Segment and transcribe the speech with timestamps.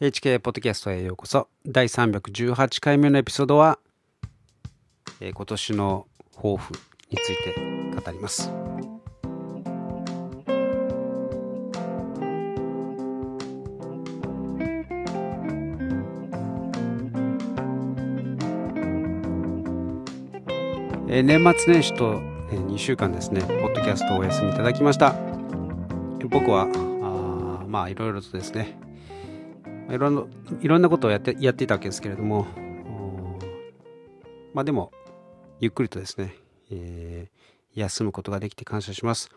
[0.00, 1.48] HK ポッドキャストへようこそ。
[1.66, 3.80] 第318回目のエピソードは、
[5.20, 6.72] えー今年の抱負
[7.10, 7.54] について
[8.00, 8.48] 語ります。
[21.08, 22.20] えー年末年始と、
[22.52, 25.16] えー2週間ですねポッドキャストをお休みいただきました。
[26.30, 26.68] 僕は
[27.02, 28.77] あまあいろいろとですね
[29.88, 30.22] いろんな
[30.60, 32.46] いろんなことをやってやっていたわけですけれども、
[34.54, 34.92] まあでも、
[35.60, 36.34] ゆっくりとですね、
[36.70, 39.30] えー休むことができて感謝します。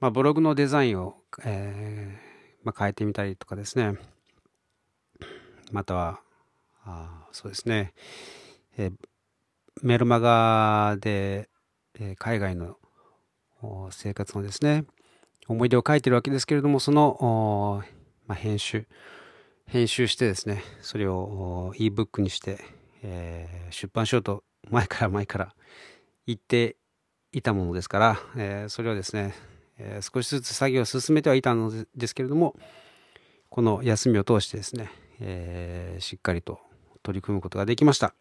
[0.00, 3.96] まあ、ブログのデザインを、えーまあ、変えてみたりとかですね、
[5.70, 6.20] または、
[6.84, 7.94] あそうですね、
[8.76, 8.92] えー
[9.82, 11.48] メルマガで、
[11.98, 12.76] え海外の
[13.90, 14.84] 生活のですね、
[15.48, 17.82] 思い出を書いてるわけですけれども、その、
[18.26, 18.86] まあ、編集、
[19.66, 22.58] 編集してですね、それを ebook にして、
[23.02, 25.54] えー出版しようと前から前から
[26.26, 26.76] 言って
[27.32, 29.34] いたものですから、えーそれをですね、
[29.78, 32.54] えー少しずつ作業を進めてはいたのですけれども、
[33.48, 34.90] この休みを通してですね、
[35.20, 36.60] えしっかりと
[37.02, 38.14] 取り組むことができました。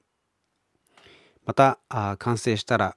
[1.45, 2.95] また、あ完成したら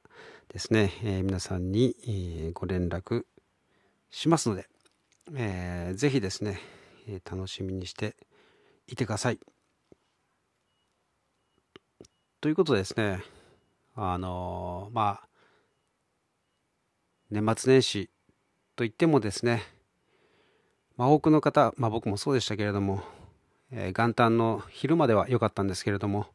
[0.48, 3.25] ですね、え皆さんに、えご連絡
[4.11, 4.69] しますので、
[5.34, 6.61] えーぜひですね、
[7.09, 8.15] え楽しみにして
[8.87, 9.39] いてください。
[12.41, 13.25] ということでですね、
[13.95, 15.29] あのーまあ、
[17.31, 18.11] 年末年始
[18.77, 19.62] といってもですね、
[20.97, 23.03] まあ、多くの方、まあ、僕もそうでしたけれども、
[23.71, 26.27] えー元旦の昼までは良かったんですけれども、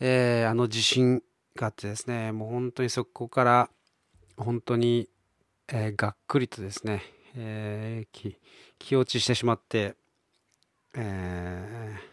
[0.00, 1.22] えーあの地震
[1.54, 3.70] があってですね、もう本当にそこから
[4.36, 5.08] 本当に、
[5.68, 7.02] えーがっくりとですね、
[7.36, 8.36] えー気
[8.78, 9.94] 気落ちしてしまって、
[10.94, 12.12] えー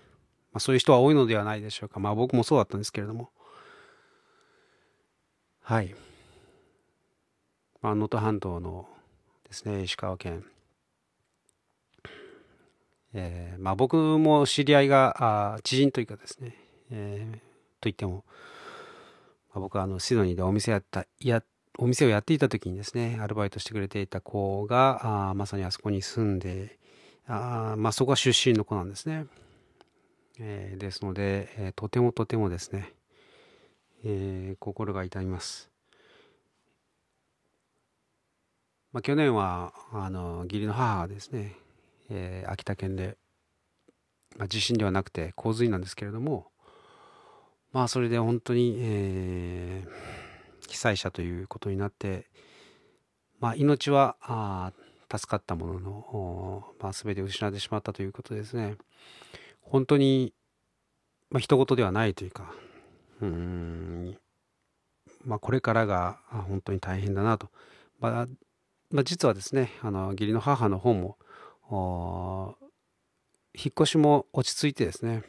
[0.52, 2.00] まあ、そういう人は多いのではないでしょうか。
[2.00, 3.30] まあ僕もそうだったんですけれども。
[5.62, 5.94] はい。
[7.82, 8.88] まあ、能登半島の
[9.48, 10.46] ですね、石川県。
[13.14, 16.56] えーまあ僕も知り合いが、あー知人というかですね、
[16.92, 17.40] えー
[17.82, 18.26] といっても、
[19.54, 21.44] まあ、僕はあのシドニーでお店やった、や、
[21.78, 26.79] お店をやっていた時にですね、アルバイトしてくれていた子が、あーまさにあそこに住んで、
[27.32, 29.26] あまあそこは出身の子なんですね。
[30.40, 32.94] えーですので、えーとてもとてもですね、
[34.04, 35.70] えー心が痛みます。
[38.92, 41.56] まあ、去年はあの義理の母がですね、
[42.10, 43.18] えー秋田県で、
[44.38, 46.48] まあ、地震ではなくて洪水なんですけれども
[47.72, 50.20] まあそれで本当に、えー
[50.68, 52.28] 被災者ということになって、
[53.40, 58.78] まあ、命はあー助かったものの、まあ、全て失ってしまったということですね。
[59.62, 60.34] 本当に、
[61.30, 62.54] まあ、人事ではないというか
[63.22, 64.18] うん
[65.26, 67.50] まあこれからがあ本当に大変だなと、
[68.00, 68.28] まあ
[68.92, 71.18] まあ、実はですねあの義理の母の方も
[71.70, 72.56] お
[73.54, 75.24] 引っ越しも落ち着いてですね、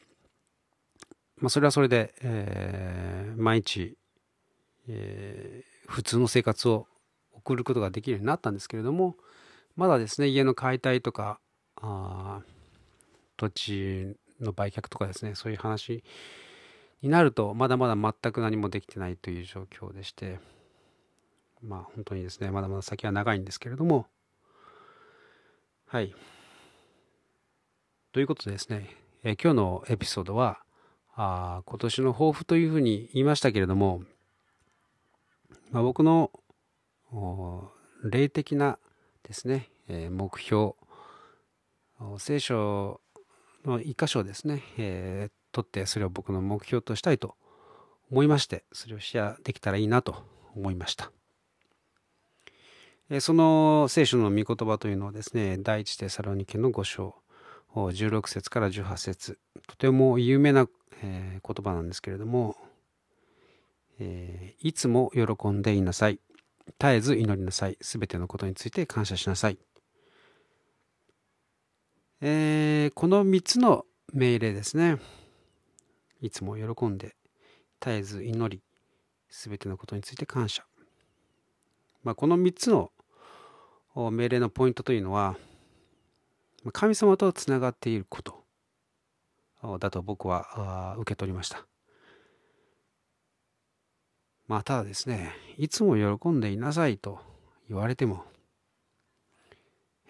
[1.37, 3.97] まあ、それはそれで、えー毎日、
[4.89, 6.87] えー普通の生活を
[7.33, 9.17] 送ることができるようになったんですけれども
[9.77, 11.41] まだですね家の解体とか
[11.77, 12.41] あ
[13.37, 16.05] 土地の売却とかですねそういう話
[17.03, 20.39] になるとまだまだ全く何もできてないという状況でして
[21.63, 24.07] まあ本当にですねまだまだ先は長いんですけれども
[25.93, 26.15] はい。
[28.13, 30.61] ということでですね、え今日のエピソードは
[31.17, 34.05] あ今年の抱負というふうに言いましたけれども、
[35.73, 36.31] まあ、僕の
[38.05, 38.79] 霊的な
[39.31, 40.73] ですね、えー目標
[42.19, 43.01] 聖書
[43.65, 47.37] の一箇所をですね、えー取ってそれを僕の目標としたいと
[48.11, 50.25] 思いましてそれをシェアできたらいいなと
[50.55, 51.13] 思いました、
[53.09, 57.15] えーその聖書の御言葉というのはですね第一テサロニケの5章
[57.75, 59.39] 16節から18節
[59.69, 60.67] とても有名な、
[61.05, 62.57] え言葉なんですけれども、
[64.01, 66.19] えいつも喜んでいなさい。
[66.79, 69.59] 絶えず祈りなさいすべてのことについて感謝しなさい
[72.21, 74.99] えーこの3つの命令ですね。
[76.21, 77.15] いつも喜んで、
[77.81, 78.63] 絶えず祈り、
[79.29, 80.65] すべてのことについて感謝。
[82.03, 82.91] まあ、この3つの
[83.95, 85.37] 命令のポイントというのは、
[86.73, 91.70] 神様とつながっていることだと僕は受け取りました。
[94.51, 97.21] まあ、ただですね、いつも喜んでいなさいと
[97.69, 98.25] 言われても、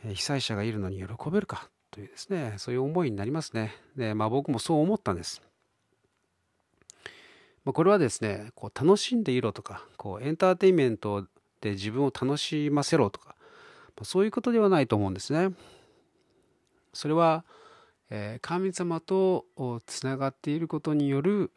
[0.03, 3.75] え被災者がいるのに喜べるかというですね、そういう思いになりますね。
[3.99, 5.43] で、まあ僕もそう思ったんです。
[7.67, 11.27] まあ、これはですね、こう楽しんでいろとか、こうエンターテインメント
[11.61, 13.35] で自分を楽しませろとか、
[13.89, 15.55] まあ、そういうことではないと思うんですね。
[16.95, 17.45] それは、
[18.09, 19.45] えー、神様と
[19.85, 21.51] つながっていることによる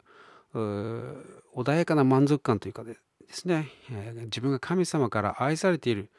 [0.54, 2.98] 穏やかな満足感というかで
[3.30, 6.12] すね、えー、自分が神様から愛されている、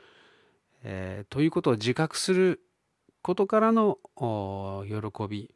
[0.83, 2.61] えー、ということを自覚する
[3.23, 3.99] ことからの
[4.87, 5.55] 喜び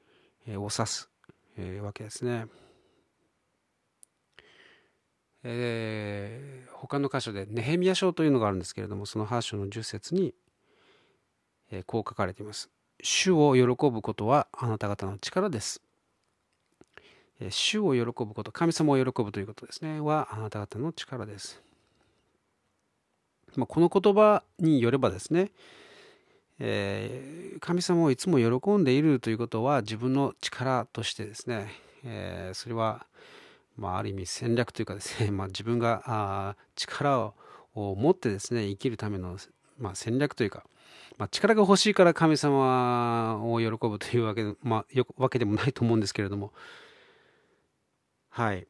[0.57, 1.11] を指す、
[1.57, 2.47] えー、わけですね。
[5.45, 10.35] えー、他の箇所でネヘミヤ書というのがあるんですけれどもその8章の10節に、
[11.71, 12.71] えー、こう書かれています。
[13.03, 15.81] 主を喜ぶことはあなた方の力です。
[17.50, 21.62] 主を喜ぶこと、神様を喜ぶということですね、はあなた方の力です。
[23.56, 25.50] まあ、この言葉によればですね、
[26.58, 31.70] えー、神様をいつも喜んでいるということは自分の力としてですね、
[32.05, 33.06] えー、それは
[33.79, 37.32] まあ、ある意味戦略というかですね、 まあ、自分があ力
[37.75, 39.38] を持ってですね生きるための、
[39.79, 40.64] まあ、戦略というか、
[41.17, 46.52] まあ、力が欲しいから神様を喜ぶというわけ,、まあ、よわけでもないと思うんですけれども
[48.29, 48.67] はい、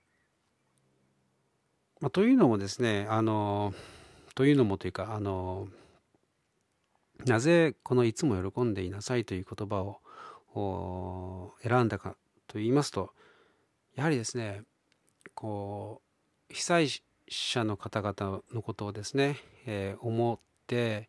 [2.00, 3.74] まあ、というのもですねあの
[4.34, 5.68] というのもというかあの
[7.26, 9.82] なぜこの「いつも喜んでいなさい」という言葉
[10.54, 12.16] を選んだか
[12.46, 13.12] と言いますと
[13.94, 14.62] やはりですね
[15.34, 16.02] こ
[16.50, 16.88] う被災
[17.28, 21.08] 者の方々のことをですね、えー、思って、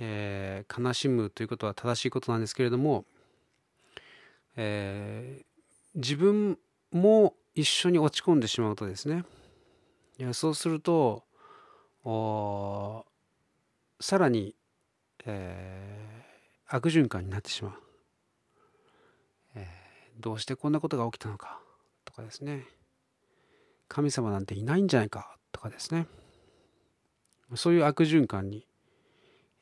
[0.00, 3.04] えー、悲しむということは正しいことなんですけれども、
[4.56, 5.44] えー、
[5.94, 6.58] 自分
[6.90, 9.24] も一緒に落ち込んでしまうとですね。
[10.18, 11.24] いやそうすると
[14.00, 14.54] さらに、
[15.24, 17.72] えー、悪循環になってしまう、
[19.54, 21.60] えー、どうしてこんなことが起きたのか
[22.04, 22.66] とかですね。
[23.88, 26.06] 神様なんていないんじゃないかとかですね。
[27.54, 28.66] そういう悪循環に、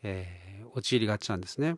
[0.02, 1.76] えー、陥りがちなんですね。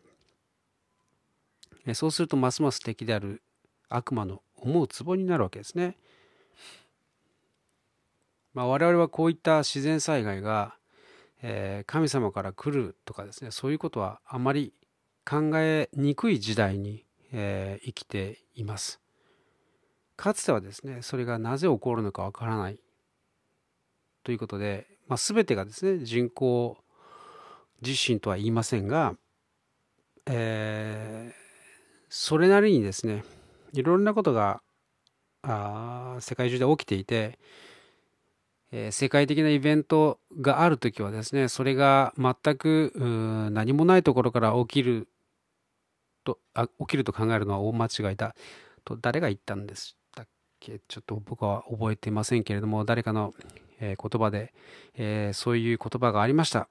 [1.86, 3.42] えそうするとますます敵である
[3.88, 5.96] 悪魔の思うツボになるわけですね、
[8.54, 10.76] まあ、我々はこういった自然災害が、
[11.42, 14.72] えー、神様から来るとかですねそういうことはあまり
[15.28, 19.00] 考えにくい時代に、えー、生きています。
[20.16, 22.78] かつてはですねそれがなぜ起こるのかわからない
[24.22, 26.76] ということで、まあ、全てがですね人工
[27.80, 29.16] 地震とは言いませんが、
[30.26, 31.34] えー、
[32.08, 33.24] それなりにですね
[33.72, 34.62] いろんなことが
[35.42, 37.38] あ世界中で起きていて、
[38.70, 42.92] えー、世界的なイベントがある時はですねそれが全く
[43.52, 45.08] 何もないところから起きる
[46.24, 48.36] とあ起きると考えるのは大間違いだ
[48.84, 49.96] と誰が言ったんです
[50.60, 50.80] け？
[50.86, 53.34] ちょっと僕は覚えていませんけれども誰かの、
[53.80, 54.54] え言葉で、
[54.94, 56.69] えそういう言葉がありました。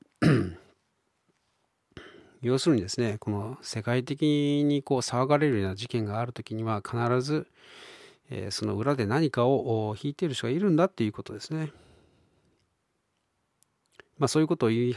[2.41, 7.47] 要するにですねこの世界的にこう騒がれるような事件がある時には必ず、
[8.29, 11.71] えその裏で何かを引いている人がいるんだっていうことですね。
[14.17, 14.95] まあ、そういうことを言い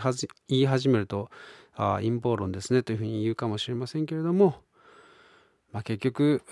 [0.49, 1.31] 言い始めると
[1.75, 4.57] あ陰謀論ですねというふうに言うかもしれませんけれども、
[5.73, 6.43] まあ、結局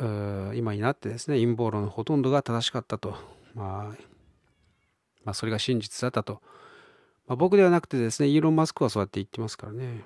[0.56, 3.14] 今になってですね陰謀論のほとんどが正しかったと、
[3.54, 4.02] まあ、
[5.24, 6.40] まあそれが真実だったと、
[7.26, 10.02] まあ、僕ではなくてですねイーロン・マスクはそうやって言ってますからね、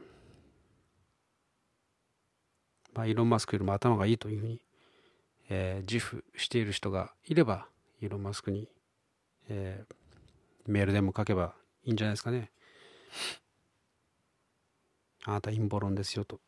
[2.97, 4.61] まあ、イーロン・マスクよりも頭がいいというふうに、
[5.51, 7.69] えー、自負している人がいれば
[8.01, 8.69] イーロン・マスクに、
[9.49, 9.95] えー、
[10.67, 12.51] メールでも書けばいいんじゃないですかね。
[15.25, 16.41] あなた陰謀論ですよと。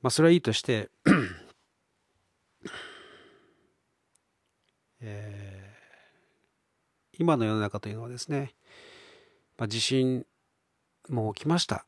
[0.00, 0.90] まあ、それはいいとして
[5.06, 8.54] えー、今の世の中というのはですね、
[9.58, 10.24] まあ、地震
[11.10, 11.84] も起きました。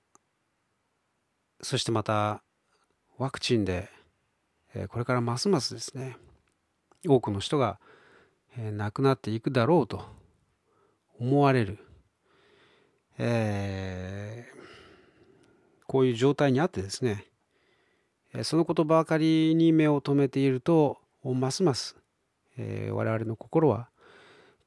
[1.60, 2.42] そしてまた
[3.18, 3.88] ワクチンで、
[4.88, 6.16] これからますますですね
[7.08, 7.78] 多くの人が、
[8.56, 10.04] 亡くなっていくだろうと
[11.20, 11.78] 思われる、
[13.18, 17.26] えー、こういう状態にあってですね
[18.42, 21.96] そのことばかりに目を留めているとますます、
[22.56, 23.88] えー、我々の心は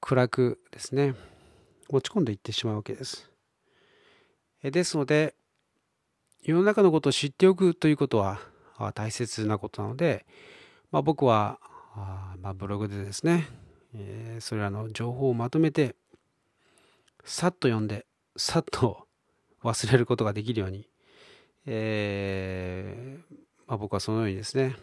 [0.01, 1.15] 暗くですね
[1.89, 3.29] 落ち込んでいってしまうわけです。
[4.61, 5.35] ですので
[6.41, 8.39] 世の中のことを知っておくということは
[8.95, 10.25] 大切なことなので、
[10.91, 11.59] まあ、僕は
[11.95, 13.47] あ、まあ、ブログでですね、
[13.93, 15.95] えー、それらの情報をまとめて
[17.25, 18.05] さっと読んで
[18.37, 19.05] さっと
[19.63, 20.87] 忘れることができるように、
[21.65, 23.35] えー
[23.67, 24.75] まあ、僕はそのようにですね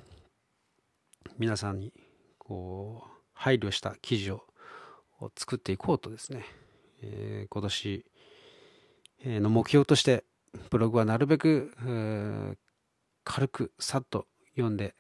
[1.39, 1.93] 皆さんに
[2.39, 4.43] こう配慮した記事を
[5.37, 6.45] 作っていこうとですね、
[7.03, 8.05] えー、今年
[9.25, 10.25] の目標として
[10.71, 11.73] ブログはなるべく、
[13.25, 14.95] 軽くさっと読んで、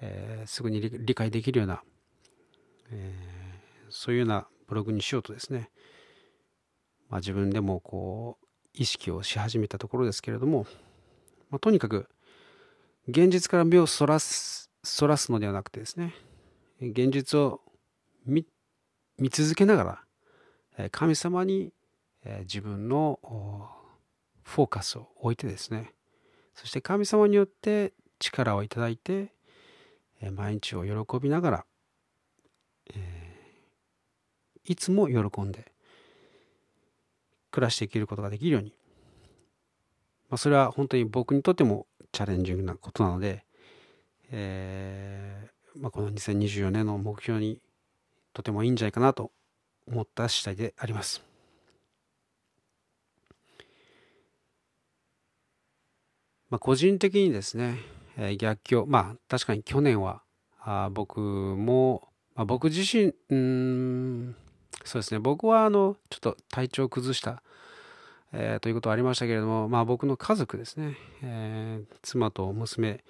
[0.00, 1.82] えー、すぐに理解できるような、
[2.90, 5.70] えー、そういうようなブログにしようとですね、
[7.10, 10.66] まあ、自分でもこう意識をし始めたところですけれども、
[11.50, 12.08] まあ、とにかく
[13.08, 16.14] 現実から目をそらすそらすのではなくてですね
[16.80, 17.60] 現実を
[18.26, 18.46] 見
[19.30, 20.04] 続けなが
[20.78, 21.72] ら神様に
[22.42, 23.18] 自分の
[24.46, 25.92] フォーカスを置いてですね
[26.54, 29.32] そして神様によって力をいただいて
[30.32, 31.64] 毎日を喜びながら、
[34.64, 35.70] いつも喜んで
[37.50, 38.72] 暮らしていけることができるように、
[40.30, 43.44] まあ、それは本当に僕にとってもチャレンジングなことなので、
[44.30, 47.60] えーまあ、この2024年の目標に
[48.32, 49.32] とてもいいんじゃないかなと
[49.86, 51.25] 思った次第であります。
[56.50, 57.78] まあ、個人的にですね、
[58.16, 60.22] えー、逆境まあ確かに去年は
[60.60, 64.36] あ僕も、まあ、僕自身うん
[64.84, 67.42] そうですね僕はあのちょっと体調を崩した、
[68.32, 73.02] えー、ということはありましたけれども、まあ、僕の家族ですね、えー、妻と娘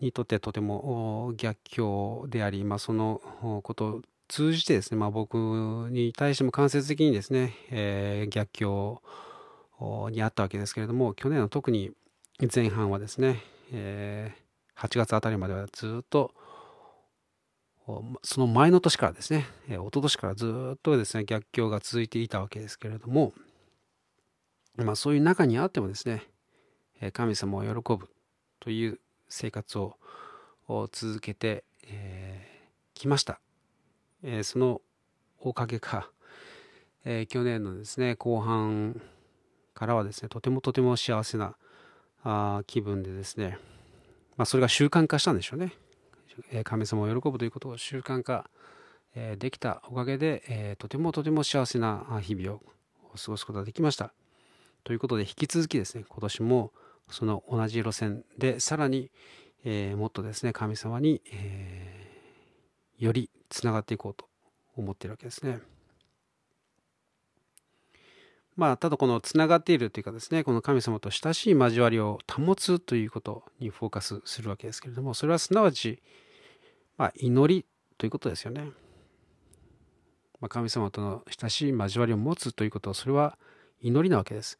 [0.00, 3.20] にとってとても逆境であり、まあ、その
[3.62, 5.34] ことを通じてですね、まあ、僕
[5.90, 9.02] に対しても間接的にですね、えー、逆境
[10.10, 11.90] にあったわけですけれども去年の特に
[12.48, 13.42] 前半はですね、
[13.72, 16.32] えー、8月あたりまではずっと
[18.22, 23.32] その前の年からですね、えー、一昨年からずっとですね逆境が続いていたわけですけれども、
[24.76, 26.22] まあ、そういう中にあってもですね
[27.12, 28.08] 神様を喜ぶ
[28.60, 29.96] という生活を
[30.92, 33.40] 続けてき、えー、ました、
[34.22, 34.80] えー、その
[35.40, 36.10] おかげか、
[37.04, 39.00] えー、去年のですね後半
[39.74, 41.56] からはですねとてもとても幸せな
[42.22, 43.58] あ気分でですね、
[44.36, 45.72] まあ、それが習慣化したんでしょうね。
[46.50, 48.48] え神様を喜ぶということを習慣化
[49.14, 52.62] えできたおかげで、えとてもとても幸せな日々を
[53.16, 54.12] 過ごすことができました。
[54.84, 56.72] ということで引き続きですね今年も
[57.10, 59.10] その同じ路線でさらに、
[59.64, 62.10] えもっとですね神様に、え
[62.98, 64.26] よりつながっていこうと
[64.76, 65.58] 思っているわけですね。
[68.60, 76.02] まあ、ただこのつながっているというかですねこの神様と親しい交わりを保つということにフォーカスするわけですけれどもそれはすなわち、
[76.98, 77.64] まあ、祈り
[77.96, 78.64] ということですよね。
[80.42, 83.38] まあ、神様との親しい交わりを持つということそれは
[83.80, 84.58] 祈りなわけです。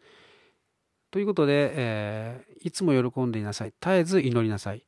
[1.10, 4.82] ということで、えー、いつも喜んでいなさい絶えず祈りなさい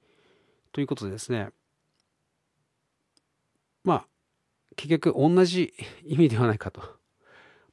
[0.73, 1.51] ということでですね
[3.85, 4.07] まあ
[4.77, 5.75] 結局同じ
[6.07, 7.02] 意味ではないかと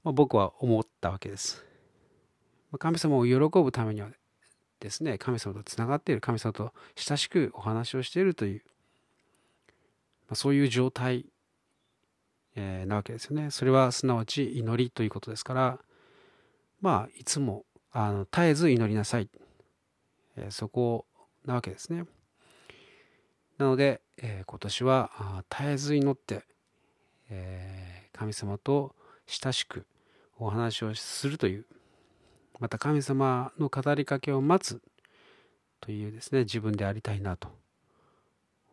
[0.04, 1.66] まあ、僕は思ったわけです。
[2.78, 4.10] 神様を喜ぶためには
[4.80, 8.62] ですね、神様とつながっている、神様と親しくお話をしているという、
[10.28, 11.26] まあ、そういう状態、
[12.56, 13.52] えー、なわけですよね。
[13.52, 15.80] それはすなわち祈りということですから、
[16.82, 19.30] まあ、いつもあの絶えず祈りなさい、
[20.38, 21.06] えー、そこ
[21.46, 22.06] なわけですね。
[23.58, 26.44] なので、えー、今年は絶えず祈って、
[27.30, 28.96] えー、神様と
[29.30, 29.86] 親しく
[30.40, 31.66] お話をするという
[32.60, 34.82] また神様の語りかけを待つ
[35.80, 37.48] というですね自分でありたいなと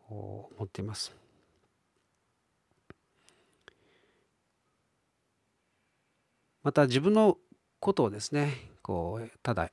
[0.09, 1.13] 思っています。
[6.63, 7.37] また自分の
[7.79, 9.69] ことをですねこうただ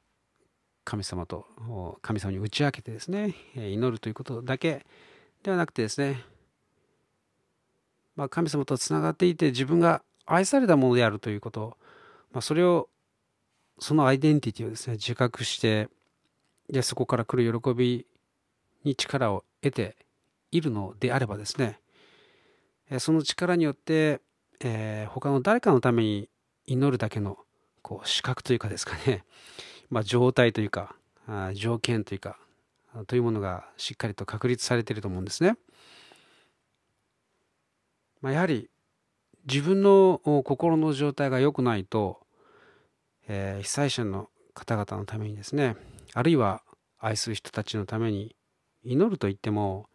[0.85, 4.87] 神様と神様に打ち明けてですね祈るということだけ
[5.43, 6.23] ではなくてですね、
[8.15, 11.77] まあ、神様とつながっていて自分が愛されたものであるということ、
[12.33, 12.89] まあ、それを
[13.79, 15.89] そのアイデンティティをですね自覚して
[16.71, 18.07] でそこから来る喜び
[18.85, 19.97] に力を得て
[20.51, 21.81] いるのであればですね
[22.99, 24.21] その力によって、
[24.61, 26.29] えー、他の誰かのために
[26.67, 27.39] 祈るだけの
[27.83, 29.25] こう資格というかですかね、
[29.91, 30.97] まあ、状態というか
[31.55, 32.39] 条件というか
[33.07, 35.57] というものがしっかりと確立されていると思うんですね。
[38.21, 38.71] まあ、やはり
[39.47, 42.21] 自分の心の状態が良くないと、
[43.29, 45.77] えー、被災者の方々のためにですね
[46.15, 46.63] あるいは
[46.99, 48.35] 愛する人たちのために
[48.83, 49.89] 祈ると言っても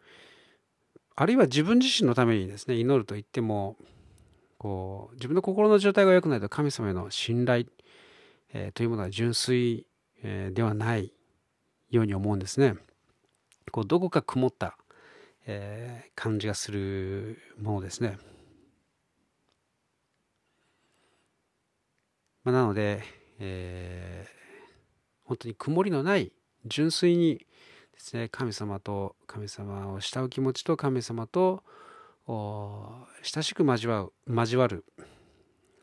[1.16, 3.76] あるいは自分自身のためにですね祈ると言っても
[4.58, 7.66] こう自分の心の状態が良くないと神様への信頼、
[8.52, 9.86] えー、というものは純粋、
[10.22, 11.12] えー、ではない
[11.90, 12.74] ように思うんですね。
[13.72, 14.76] こうどこか曇った、
[15.46, 18.18] えー、感じがするものですね。
[22.44, 23.02] まあ、なので、
[23.38, 26.32] えー、本当に曇りのない
[26.66, 27.46] 純粋にで
[27.98, 31.62] すね神様と神様を慕う気持ちと神様と
[32.26, 34.84] 親しく交わる交わる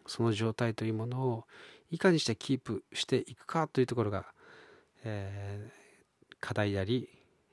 [0.06, 1.44] その状態というものを
[1.92, 4.26] いかにしてキープしていくかというところが、
[5.04, 7.10] えー、課題であり、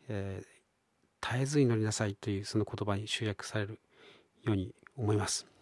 [0.09, 3.81] えー、絶えず祈りなさいというその言葉に集約される
[4.45, 5.54] ように思います。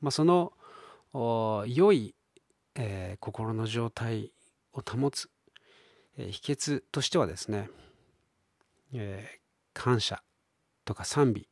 [0.00, 0.52] まあ、その
[1.66, 2.14] 良い、
[2.74, 4.32] えー、心の状態
[4.72, 5.30] を保つ、
[6.18, 7.70] えー、秘訣としてはですね、
[8.92, 9.38] えー、
[9.72, 10.22] 感謝
[10.84, 11.48] とか賛美、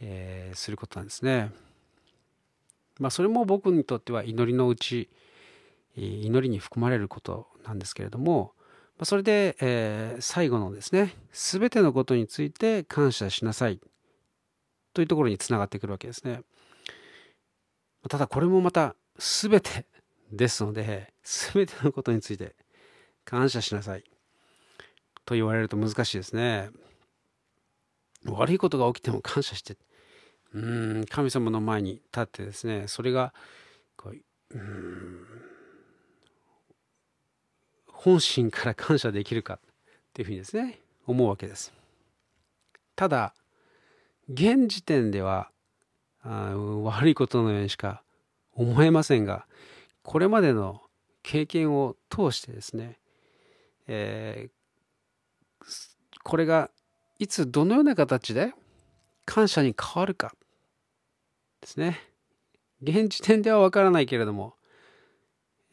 [0.00, 1.50] えー、することなんですね。
[2.98, 5.10] まあ、それも僕にとっては祈りのうち
[5.96, 8.52] 祈りに含まれることなんですけれども、
[8.98, 13.80] まあ、それで、えー、最後のですね全てのことについて感謝しなさい
[14.94, 16.42] というところにつながってくるわけですね。
[18.08, 19.86] ただこれもまた全て
[20.32, 22.54] ですので全てのことについて
[23.24, 24.04] 感謝しなさい
[25.24, 26.70] と言われると難しいですね。
[28.24, 29.76] 悪いことが起きても感謝して
[30.52, 33.32] うん神様の前に立ってですねそれが
[33.96, 34.16] こう
[34.56, 35.26] うん
[37.86, 39.58] 本心から感謝できるかっ
[40.12, 41.72] ていうふうにですね思うわけです。
[42.94, 43.34] ただ
[44.28, 45.50] 現時点では
[46.28, 48.02] あ悪いことのようにしか
[48.52, 49.46] 思えませんが
[50.02, 50.82] これまでの
[51.22, 52.98] 経験を通してですね、
[53.86, 55.64] えー、
[56.22, 56.70] これが
[57.18, 58.52] いつどのような形で
[59.24, 60.34] 感謝に変わるか
[61.60, 62.00] ですね。
[62.82, 64.54] 現時点ではわからないけれども、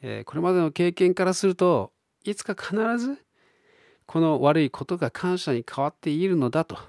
[0.02, 1.92] えー、これまでの経験からすると
[2.24, 3.18] いつか必ず
[4.06, 6.82] この悪いことが感謝に変わっているのだとで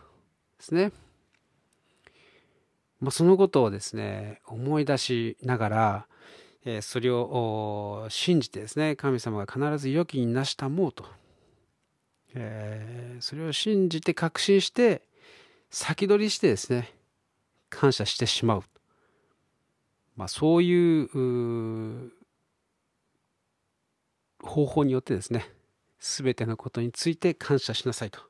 [0.61, 0.93] すね。
[3.05, 6.07] まあ、そのことをですね思い出しながら、
[6.65, 11.05] えー、それを信じてですね神様が必ず良きになしたもうと、
[12.35, 15.03] えー、それを信じて確信して
[15.71, 16.95] 先取りしてですね
[17.69, 18.63] 感謝してしまう、
[20.17, 22.11] まあ、そういう
[24.43, 25.51] 方法によってですね
[26.01, 28.21] 全てのことについて感謝しなさいと、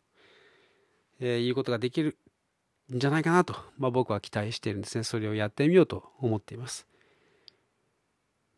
[1.21, 2.19] えー、いうことができる
[2.93, 5.05] んじゃないかなと、まあ、僕は期待しているんですね。
[5.05, 6.87] それをやってみようと思っています。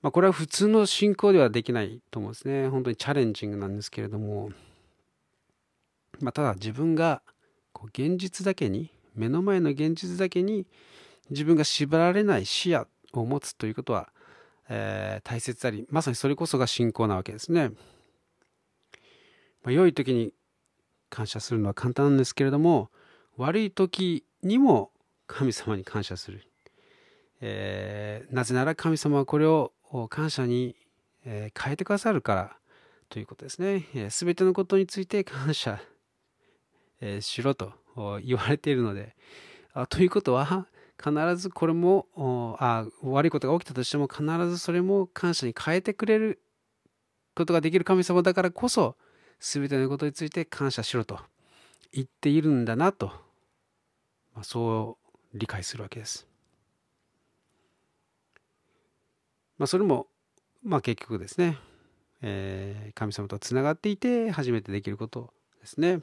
[0.03, 2.69] まあ、これは普通の進行ではできないと思うんですね。
[2.69, 4.51] 本当にチャレンジングなんですけれども、
[6.21, 7.23] まあ、ただ自分が
[7.73, 10.67] こう現実だけに、目の前の現実だけに
[11.31, 14.13] 自分が縛られない視野を持つということは、
[14.69, 17.71] えー、大切であり、まさにそれこそが信仰なわけですね。
[19.63, 20.33] まあ、良い時に
[21.11, 22.91] 感謝するのは簡単なんですけれども、
[23.37, 24.91] 悪い時にも
[25.27, 26.47] 神様に感謝する、
[27.41, 29.73] えー、なぜなら神様はこれを
[30.09, 30.77] 感謝に、
[31.25, 32.57] 変えてくださるから
[33.09, 33.81] ということですね。
[33.81, 35.81] す、えー、べ、てのことについて感謝、
[37.01, 37.73] えー、しろと
[38.25, 39.17] 言われているので、
[39.75, 40.67] あということは
[41.03, 42.07] 必ずこれも
[42.61, 46.41] あ悪いことが起きたとしても必ずそれも感謝に変えてくれる
[47.35, 48.97] ことができる神様だからこそ
[49.41, 51.19] 全てのことについて感謝しろと
[51.93, 53.26] 言っているんだなと。
[54.37, 54.99] まあ、そ
[55.35, 56.27] う理解するわけです。
[59.59, 60.07] まあ、それも、
[60.63, 61.59] まあ、結局ですね、
[62.21, 66.01] えー、神様とつながっていて初めてできることですね。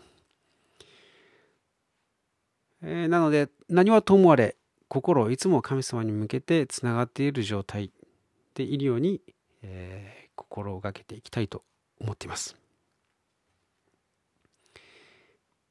[2.81, 4.57] えー、なので何はともあれ
[4.89, 7.91] 心をいつも神様に向けてつながっている状態
[8.55, 9.21] でいるように、
[9.61, 11.63] えー、心がけていきたいと
[12.01, 12.57] 思っています。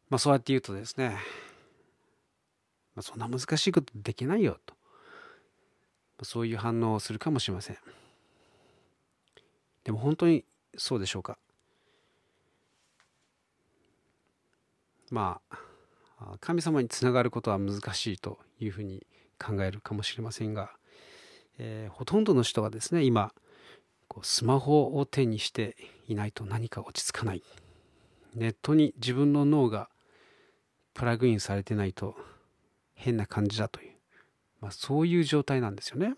[0.09, 1.17] まあそうやって言うとですね
[2.95, 7.79] まあ、そんな難しいことできないよと、まあ、そういう反応をするかもしれません。
[9.85, 10.45] でも本当に
[10.77, 11.39] そうでしょうか。
[15.11, 19.05] まあ神様につながることは難しいというふうに
[19.39, 20.71] 考えるかもしれませんが、
[21.59, 23.33] えー、ほとんどの人がですね今
[24.09, 25.77] こうスマホを手にして
[26.07, 27.43] いないと何か落ち着かない。
[28.35, 29.91] ネットに自分の脳が
[30.95, 32.15] プラグインされてないと
[33.03, 33.93] 変な感じだという、
[34.61, 36.15] まあ、そういう状態なんですよね。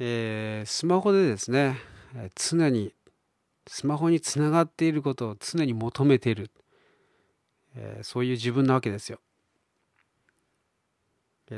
[0.00, 1.76] えー、スマホでですね
[2.36, 2.92] 常に
[3.66, 6.50] スマホにつながっていることを常に求めている、
[7.76, 9.18] えー、そういう自分なわけですよ。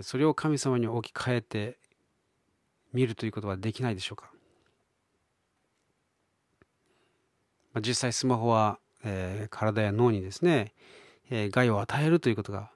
[0.03, 1.79] それを神様に置き換えて
[2.93, 4.31] 見るということはできないでしょうか、
[7.73, 10.73] ま、実際スマホは、えー、体や脳にですね、
[11.31, 12.71] えー、害を与えるということが、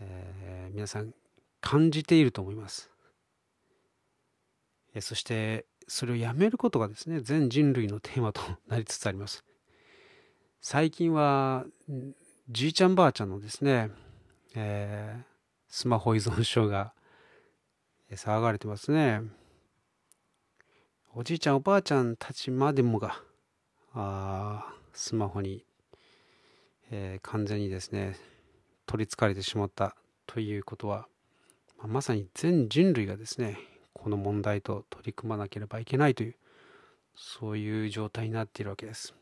[0.00, 1.12] えー、皆さん
[1.60, 2.90] 感じていると思います、
[4.94, 9.44] え、そしてそれをやめることがですね全人類のテーマとなりつつあります
[10.60, 11.64] 最近は
[12.50, 13.90] じいちゃんばあちゃんのですね、
[14.54, 15.22] えー、
[15.68, 16.92] スマホ依存症が
[18.16, 19.22] 騒がれてますね。
[21.14, 23.20] おじいちゃんおばあちゃんたちまでもが
[23.94, 25.64] あスマホに、
[26.90, 28.16] えー、完全にですね
[28.86, 31.06] 取りつかれてしまったということは、
[31.78, 33.58] まあ、まさに全人類がですね
[33.92, 36.36] この問題と取り組まなければいけないという
[37.14, 39.14] そういう状態になっているわけです。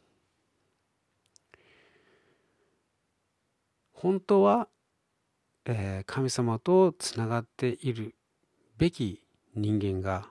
[3.92, 4.68] 本当は
[5.70, 8.14] えー、神様とつながっている
[8.78, 9.22] べき
[9.54, 10.30] 人間が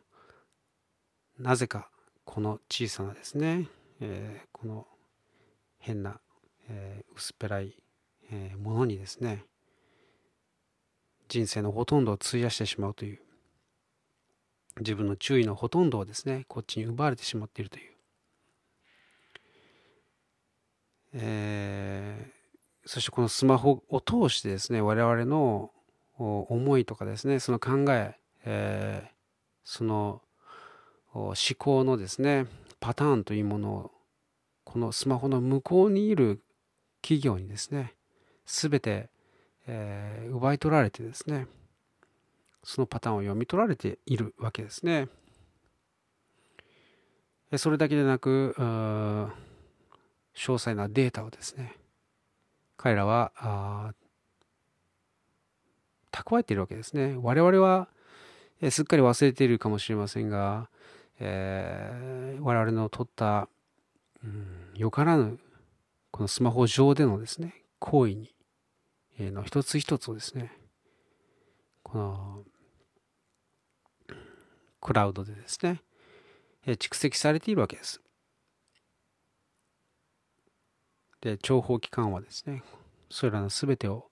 [1.37, 1.91] なぜか
[2.25, 3.67] この小さなですね、
[4.01, 4.87] えー、この
[5.77, 6.19] 変な、
[6.69, 7.75] えー、薄っぺらい、
[8.31, 9.45] えものにですね
[11.29, 13.19] 人生のほとんどを費やしてしまうという
[14.79, 17.91] 自分の注意のほとんどをですねこっちに奪われてしまっているという、
[21.13, 22.37] え
[22.87, 25.71] そしてこのスマホを通してですね、我々の
[26.17, 29.09] 思いとかですね、その考え、えー、
[29.65, 30.21] その
[31.13, 32.45] 思考のですね、
[32.79, 33.91] パターンというものを、
[34.63, 36.41] このスマホの向こうにいる
[37.01, 37.93] 企業にですね、
[38.45, 39.09] すべて、
[39.67, 41.47] えー、奪い取られてですね、
[42.63, 45.07] そのパターンを読み取られているわけですね。
[47.55, 49.29] それだけでなく、詳
[50.35, 51.75] 細なデータをですね、
[52.75, 53.93] 彼らは
[56.11, 57.15] 蓄えているわけですね。
[57.21, 57.87] 我々は、
[58.59, 60.69] えすっかり忘れているかもしれませんが、
[61.19, 63.47] えー、我々の取った、
[64.23, 65.39] うん、よからぬ
[66.17, 68.33] このスマホ上でのですね行為に、
[69.19, 70.51] え、の一つ一つをですね
[71.83, 72.43] この
[74.81, 75.83] クラウドでですね、
[76.65, 78.01] え、蓄積されているわけです。
[81.21, 82.63] で情報機関はですね
[83.11, 84.09] それらの全てを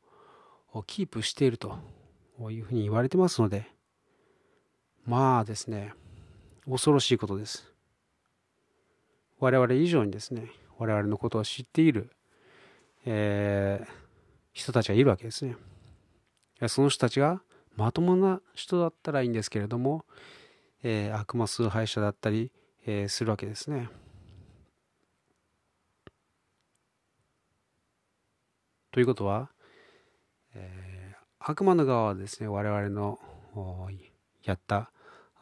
[0.85, 1.75] キープしていると
[2.51, 3.67] いうふうに言われてますので
[5.05, 5.93] まあですね
[6.69, 7.73] 恐ろしいことです
[9.39, 12.11] 我々以上にですね我々のことを知っている、
[13.05, 13.87] えー、
[14.53, 15.55] 人たちがいるわけですね
[16.67, 17.41] その人たちが
[17.75, 20.05] まともな人だったらいいんですけれども、
[20.83, 22.51] えー、悪魔崇拝者だったり、
[22.85, 23.89] えー、するわけですね。
[28.91, 29.49] ということは、
[30.53, 33.19] えー、悪魔の側はですね、我々の
[34.43, 34.89] やった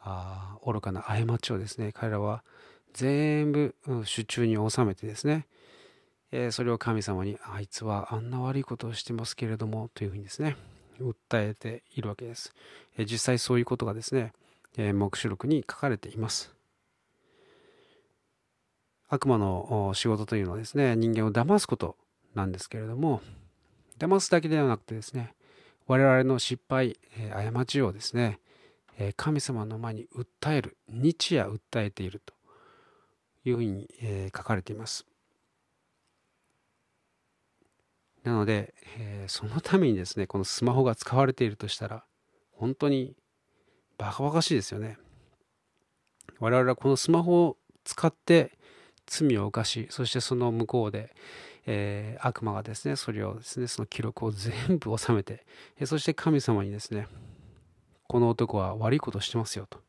[0.02, 2.42] あ愚かな過ちをですね、彼らは
[2.94, 3.74] 全部
[4.06, 5.46] 手中に収めてですね、
[6.30, 10.56] え、それを神様に、あいつはあんな悪いことをしてますけれども、というふうにですね、
[11.00, 12.52] 訴えているわけです。
[12.96, 14.32] え、実際そういうことがですね、
[14.76, 16.54] えー、目視録に書かれています。
[19.08, 21.96] 悪魔の仕事というのはですね、人間を騙すこと
[22.34, 23.20] なんですけれども、
[23.98, 25.34] 騙すだけではなくてですね、
[25.86, 28.40] 我々の失敗、え過ちをですね、
[28.98, 32.33] え神様の前に訴える、日夜訴えていると
[33.44, 35.06] いうふうに、え書かれています。
[38.22, 42.04] なので、えそのためにですね、このスマホが使われているとしたら、
[42.52, 43.14] 本当に
[43.98, 44.98] バカバカしいですよね。
[46.40, 48.58] 我々はこのスマホを使って
[49.06, 51.14] 罪を犯し、そしてその向こうで、
[51.66, 55.46] えー、悪魔がですね、それをですね、その記録を全部収めて、
[55.78, 57.08] えそして神様にですね、
[58.08, 59.80] この男は悪いことしてますよと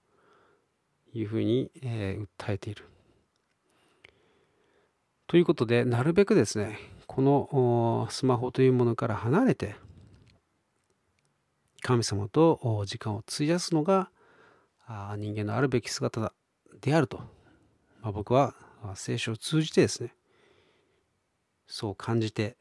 [1.13, 2.85] いうふうに、えー、訴えている。
[5.27, 9.75] ということで、なるべくですね、このスマホというものから離れて、
[11.81, 14.11] 神様と時間を費やすのが
[15.17, 16.31] 人間のあるべき姿
[16.79, 17.17] であると、
[18.01, 18.53] まあ、僕は
[18.93, 20.13] 聖書を通じてですね、
[21.65, 22.55] そう感じて、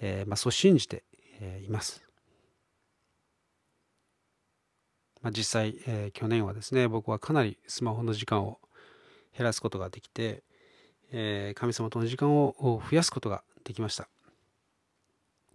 [0.00, 1.04] えー、まあ、そう信じて、
[1.64, 2.04] います。
[5.22, 8.60] まあ、実際、えー、去年はですね僕はかなりスマホの時間を
[9.36, 10.44] 減らすことができて、
[11.12, 14.08] え神様との時間を増やすことができました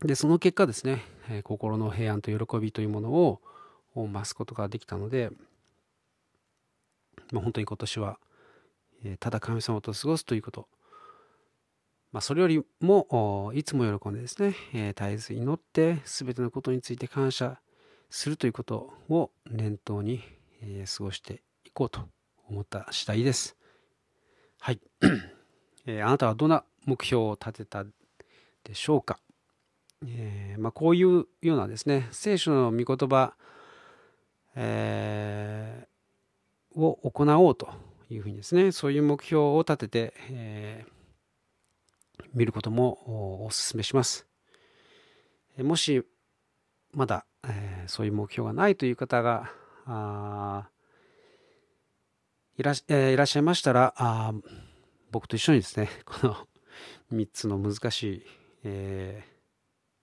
[0.04, 3.42] でその結果ですね、え心の平安と喜びというものを
[3.96, 5.32] 増すことができたので、
[7.32, 8.20] ま、本当に今年は、
[9.04, 10.68] えただ神様と過ごすということ
[12.12, 17.60] まあ、それよりもいつも喜んでですね、えー、絶えず祈って全てのことについて感謝
[18.10, 20.24] するということを念頭に、
[20.62, 22.08] えー、過ごしていこうと
[22.50, 23.58] 思った次第です。
[24.60, 24.80] はい。
[25.88, 27.86] え、あなたはどんな目標を立てた
[28.64, 29.20] でしょうか、
[30.06, 33.34] えーまあ、こういうようなですね、聖書の御言葉、
[34.56, 37.70] えー、を行おうと
[38.10, 44.28] いうふうにですね、そういう目標を立てて、えー、見ることもお勧めします。
[45.58, 46.04] もし
[46.92, 49.50] まだ、えー、そういう目標がないという方が
[52.58, 53.94] いら,、え、いらっしゃいましたら
[55.12, 56.48] 僕と一緒にですね この
[57.12, 58.26] 3つの難しい、
[58.64, 59.24] え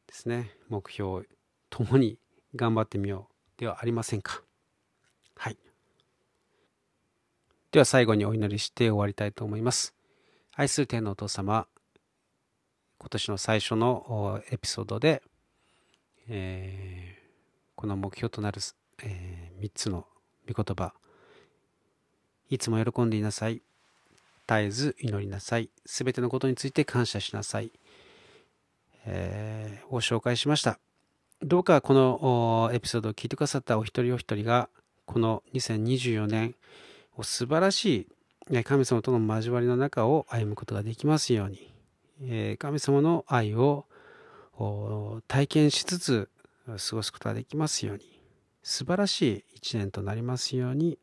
[0.07, 1.25] ー、ですね目標を
[1.71, 2.19] 共に
[2.55, 4.43] 頑張ってみようではありませんか。
[5.37, 5.59] はい。
[7.73, 9.95] では最後にお祈りして終わりたいと思います。
[10.53, 11.67] 愛する天のお父様
[12.99, 15.23] 今年の最初のエピソードで
[16.29, 18.61] 「えー、この目標となる、
[19.03, 20.07] えー、3つの
[20.49, 20.95] 御言葉
[22.49, 23.63] いつも喜んでいなさい。
[24.47, 25.71] 絶えず祈りなさい。
[25.87, 27.73] すべてのことについて感謝しなさい、
[29.07, 30.79] えー、を紹介しました。
[31.43, 34.69] どうかこのエピソードを聞いてくださったお一人お一人が
[35.05, 36.55] この2024年
[37.17, 38.09] を素晴らし
[38.51, 42.57] い神様との交わりの中を歩むことができますように。
[42.59, 43.87] 神様の愛を
[45.27, 46.29] 体験しつつ
[46.67, 48.21] 過ごすことができますように。
[48.63, 50.99] 素晴らしい一年となりますように。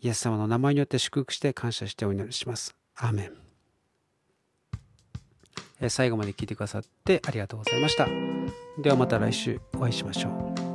[0.00, 2.74] イエス様の名前によって祝福して感謝してお祈りします。
[2.96, 3.30] アーメ
[5.80, 5.90] ン。
[5.90, 8.08] 最後まで聞いてくださってありがとうございました。
[8.82, 10.28] ではまた来週お会いしましょ
[10.64, 10.67] う。